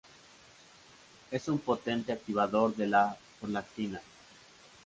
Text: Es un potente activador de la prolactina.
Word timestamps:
Es 1.29 1.47
un 1.47 1.59
potente 1.59 2.11
activador 2.11 2.75
de 2.75 2.87
la 2.87 3.15
prolactina. 3.39 4.01